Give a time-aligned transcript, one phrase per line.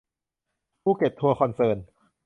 [0.81, 1.77] ภูเก็ตทัวร์คอนเซิร์น